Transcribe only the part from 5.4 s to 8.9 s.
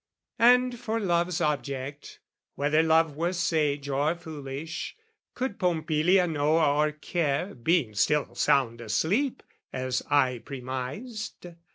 Pompilia know or care, Being still sound